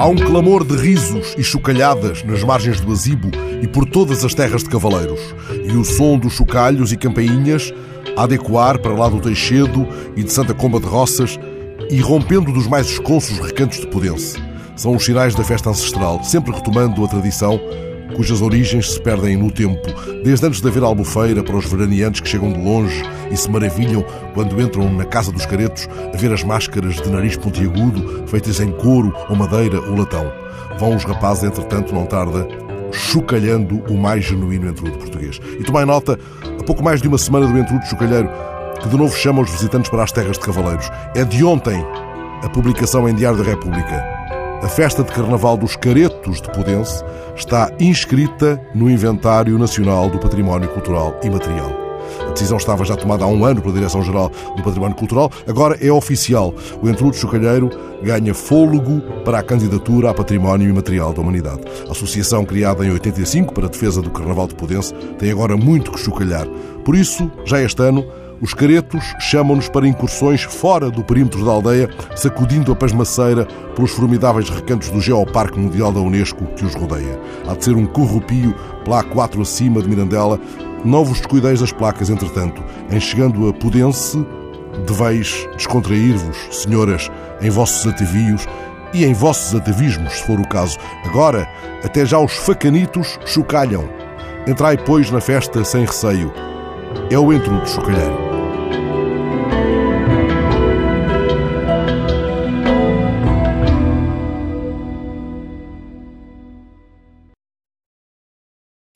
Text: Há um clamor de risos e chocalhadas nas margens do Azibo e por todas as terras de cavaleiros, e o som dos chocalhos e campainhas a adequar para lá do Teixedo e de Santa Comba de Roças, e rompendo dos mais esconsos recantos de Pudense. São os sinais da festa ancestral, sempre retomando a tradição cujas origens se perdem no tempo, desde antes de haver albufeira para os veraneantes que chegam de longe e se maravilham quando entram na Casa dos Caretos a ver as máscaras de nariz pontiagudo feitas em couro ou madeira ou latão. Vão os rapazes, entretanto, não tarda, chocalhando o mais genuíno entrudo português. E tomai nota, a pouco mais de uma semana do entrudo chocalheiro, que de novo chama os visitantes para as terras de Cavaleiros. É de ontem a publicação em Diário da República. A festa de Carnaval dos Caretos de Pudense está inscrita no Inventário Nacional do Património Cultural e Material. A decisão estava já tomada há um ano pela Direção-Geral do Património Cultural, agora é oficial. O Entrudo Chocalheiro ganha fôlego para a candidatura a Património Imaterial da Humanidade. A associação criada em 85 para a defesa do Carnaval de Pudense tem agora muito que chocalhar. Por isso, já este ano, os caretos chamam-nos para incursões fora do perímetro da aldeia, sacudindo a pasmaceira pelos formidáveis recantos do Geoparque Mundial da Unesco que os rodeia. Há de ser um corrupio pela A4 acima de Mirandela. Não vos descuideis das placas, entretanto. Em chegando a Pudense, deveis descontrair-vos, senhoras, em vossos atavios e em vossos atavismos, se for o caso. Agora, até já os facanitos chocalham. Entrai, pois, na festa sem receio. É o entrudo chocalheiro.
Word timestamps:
Há 0.00 0.06
um 0.06 0.16
clamor 0.16 0.64
de 0.64 0.74
risos 0.76 1.34
e 1.36 1.44
chocalhadas 1.44 2.24
nas 2.24 2.42
margens 2.42 2.80
do 2.80 2.90
Azibo 2.90 3.28
e 3.60 3.68
por 3.68 3.84
todas 3.84 4.24
as 4.24 4.32
terras 4.32 4.62
de 4.62 4.70
cavaleiros, 4.70 5.20
e 5.62 5.76
o 5.76 5.84
som 5.84 6.18
dos 6.18 6.32
chocalhos 6.32 6.90
e 6.90 6.96
campainhas 6.96 7.70
a 8.16 8.22
adequar 8.22 8.78
para 8.78 8.94
lá 8.94 9.10
do 9.10 9.20
Teixedo 9.20 9.86
e 10.16 10.22
de 10.22 10.32
Santa 10.32 10.54
Comba 10.54 10.80
de 10.80 10.86
Roças, 10.86 11.38
e 11.90 12.00
rompendo 12.00 12.50
dos 12.50 12.66
mais 12.66 12.86
esconsos 12.86 13.38
recantos 13.40 13.78
de 13.78 13.88
Pudense. 13.88 14.42
São 14.74 14.96
os 14.96 15.04
sinais 15.04 15.34
da 15.34 15.44
festa 15.44 15.68
ancestral, 15.68 16.24
sempre 16.24 16.54
retomando 16.54 17.04
a 17.04 17.08
tradição 17.08 17.60
cujas 18.20 18.42
origens 18.42 18.92
se 18.92 19.00
perdem 19.00 19.34
no 19.34 19.50
tempo, 19.50 19.80
desde 20.22 20.44
antes 20.44 20.60
de 20.60 20.68
haver 20.68 20.82
albufeira 20.82 21.42
para 21.42 21.56
os 21.56 21.64
veraneantes 21.64 22.20
que 22.20 22.28
chegam 22.28 22.52
de 22.52 22.60
longe 22.60 23.02
e 23.30 23.34
se 23.34 23.50
maravilham 23.50 24.04
quando 24.34 24.60
entram 24.60 24.92
na 24.92 25.06
Casa 25.06 25.32
dos 25.32 25.46
Caretos 25.46 25.88
a 26.12 26.16
ver 26.18 26.30
as 26.30 26.44
máscaras 26.44 26.96
de 26.96 27.08
nariz 27.08 27.38
pontiagudo 27.38 28.26
feitas 28.26 28.60
em 28.60 28.72
couro 28.72 29.10
ou 29.30 29.34
madeira 29.34 29.80
ou 29.80 29.96
latão. 29.96 30.30
Vão 30.78 30.94
os 30.94 31.02
rapazes, 31.02 31.44
entretanto, 31.44 31.94
não 31.94 32.04
tarda, 32.04 32.46
chocalhando 32.92 33.82
o 33.88 33.96
mais 33.96 34.22
genuíno 34.22 34.68
entrudo 34.68 34.98
português. 34.98 35.40
E 35.58 35.64
tomai 35.64 35.86
nota, 35.86 36.18
a 36.60 36.62
pouco 36.64 36.84
mais 36.84 37.00
de 37.00 37.08
uma 37.08 37.16
semana 37.16 37.46
do 37.46 37.58
entrudo 37.58 37.86
chocalheiro, 37.86 38.28
que 38.82 38.88
de 38.90 38.98
novo 38.98 39.16
chama 39.16 39.40
os 39.40 39.50
visitantes 39.50 39.90
para 39.90 40.02
as 40.02 40.12
terras 40.12 40.36
de 40.36 40.44
Cavaleiros. 40.44 40.90
É 41.14 41.24
de 41.24 41.42
ontem 41.42 41.82
a 42.42 42.50
publicação 42.50 43.08
em 43.08 43.14
Diário 43.14 43.38
da 43.38 43.44
República. 43.44 44.19
A 44.62 44.68
festa 44.68 45.02
de 45.02 45.10
Carnaval 45.10 45.56
dos 45.56 45.74
Caretos 45.74 46.42
de 46.42 46.50
Pudense 46.50 47.02
está 47.34 47.72
inscrita 47.80 48.60
no 48.74 48.90
Inventário 48.90 49.58
Nacional 49.58 50.10
do 50.10 50.18
Património 50.18 50.68
Cultural 50.68 51.18
e 51.22 51.30
Material. 51.30 51.70
A 52.28 52.32
decisão 52.32 52.58
estava 52.58 52.84
já 52.84 52.94
tomada 52.94 53.24
há 53.24 53.26
um 53.26 53.42
ano 53.42 53.62
pela 53.62 53.72
Direção-Geral 53.72 54.30
do 54.56 54.62
Património 54.62 54.96
Cultural, 54.96 55.30
agora 55.48 55.78
é 55.80 55.90
oficial. 55.90 56.54
O 56.82 56.90
Entrudo 56.90 57.16
Chocalheiro 57.16 57.70
ganha 58.02 58.34
fôlego 58.34 59.00
para 59.24 59.38
a 59.38 59.42
candidatura 59.42 60.10
a 60.10 60.14
Património 60.14 60.68
Imaterial 60.68 61.14
da 61.14 61.22
Humanidade. 61.22 61.62
A 61.88 61.92
associação 61.92 62.44
criada 62.44 62.84
em 62.84 62.90
85 62.90 63.54
para 63.54 63.64
a 63.64 63.70
defesa 63.70 64.02
do 64.02 64.10
Carnaval 64.10 64.46
de 64.46 64.56
Pudense 64.56 64.92
tem 65.18 65.30
agora 65.30 65.56
muito 65.56 65.90
que 65.90 65.98
chocalhar. 65.98 66.46
Por 66.84 66.94
isso, 66.94 67.30
já 67.46 67.62
este 67.62 67.82
ano, 67.82 68.04
os 68.40 68.54
caretos 68.54 69.14
chamam-nos 69.18 69.68
para 69.68 69.86
incursões 69.86 70.42
fora 70.42 70.90
do 70.90 71.04
perímetro 71.04 71.44
da 71.44 71.50
aldeia, 71.50 71.90
sacudindo 72.16 72.72
a 72.72 72.76
pasmaceira 72.76 73.46
pelos 73.74 73.90
formidáveis 73.90 74.48
recantos 74.48 74.88
do 74.88 75.00
Geoparque 75.00 75.58
Mundial 75.58 75.92
da 75.92 76.00
Unesco 76.00 76.46
que 76.56 76.64
os 76.64 76.74
rodeia. 76.74 77.20
Há 77.46 77.54
de 77.54 77.64
ser 77.64 77.76
um 77.76 77.86
corrupio 77.86 78.54
pela 78.84 79.04
A4 79.04 79.42
acima 79.42 79.82
de 79.82 79.88
Mirandela. 79.88 80.40
Não 80.84 81.04
vos 81.04 81.18
descuideis 81.18 81.60
das 81.60 81.72
placas, 81.72 82.08
entretanto. 82.08 82.62
Em 82.90 82.98
chegando 82.98 83.48
a 83.48 83.52
Pudense, 83.52 84.24
deveis 84.86 85.46
descontrair-vos, 85.56 86.36
senhoras, 86.50 87.10
em 87.42 87.50
vossos 87.50 87.86
atavios 87.86 88.46
e 88.94 89.04
em 89.04 89.12
vossos 89.12 89.54
atavismos, 89.54 90.14
se 90.14 90.26
for 90.26 90.40
o 90.40 90.48
caso. 90.48 90.78
Agora, 91.04 91.46
até 91.84 92.06
já 92.06 92.18
os 92.18 92.32
facanitos 92.32 93.18
chocalham. 93.26 93.86
Entrai, 94.46 94.78
pois, 94.78 95.10
na 95.10 95.20
festa 95.20 95.62
sem 95.62 95.84
receio. 95.84 96.32
É 97.10 97.18
o 97.18 97.32
entrudo 97.32 97.66
chocalheiro. 97.68 98.39